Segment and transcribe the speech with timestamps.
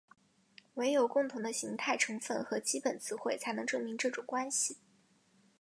[0.73, 4.77] 惟有共同的形态成分和基本词汇才能证明这种关系。